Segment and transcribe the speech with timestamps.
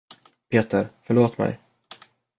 [0.49, 1.59] Peter, förlåt mig.